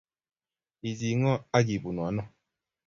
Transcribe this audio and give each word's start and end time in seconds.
ichi 0.89 1.09
ng'o 1.19 1.33
ak 1.57 1.65
ibunu 1.75 2.01
ano? 2.09 2.23